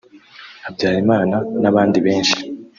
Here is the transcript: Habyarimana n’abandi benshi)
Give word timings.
Habyarimana 0.63 1.37
n’abandi 1.61 1.97
benshi) 2.05 2.37